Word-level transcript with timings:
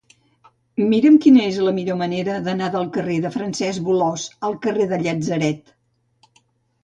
Mira'm 0.91 1.17
quina 1.25 1.41
és 1.49 1.57
la 1.65 1.73
millor 1.79 1.97
manera 1.99 2.37
d'anar 2.47 2.69
del 2.75 2.89
carrer 2.95 3.17
de 3.25 3.31
Francesc 3.35 3.85
Bolòs 3.89 4.25
al 4.49 4.57
carrer 4.63 4.87
del 4.95 5.03
Llatzeret. 5.09 5.71